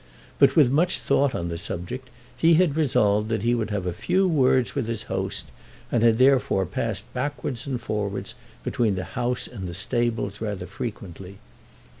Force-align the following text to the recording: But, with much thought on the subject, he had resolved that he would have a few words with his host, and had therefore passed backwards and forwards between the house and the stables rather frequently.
But, 0.39 0.55
with 0.55 0.71
much 0.71 0.97
thought 0.97 1.35
on 1.35 1.49
the 1.49 1.59
subject, 1.59 2.09
he 2.35 2.55
had 2.55 2.75
resolved 2.75 3.29
that 3.29 3.43
he 3.43 3.53
would 3.53 3.69
have 3.69 3.85
a 3.85 3.93
few 3.93 4.27
words 4.27 4.73
with 4.73 4.87
his 4.87 5.03
host, 5.03 5.49
and 5.91 6.01
had 6.01 6.17
therefore 6.17 6.65
passed 6.65 7.13
backwards 7.13 7.67
and 7.67 7.79
forwards 7.79 8.33
between 8.63 8.95
the 8.95 9.03
house 9.13 9.45
and 9.45 9.67
the 9.67 9.75
stables 9.75 10.41
rather 10.41 10.65
frequently. 10.65 11.37